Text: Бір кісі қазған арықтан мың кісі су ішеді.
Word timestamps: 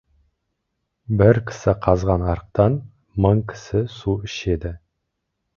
Бір 1.19 1.39
кісі 1.51 1.75
қазған 1.87 2.25
арықтан 2.31 2.79
мың 3.27 3.45
кісі 3.53 3.85
су 4.01 4.17
ішеді. 4.31 4.77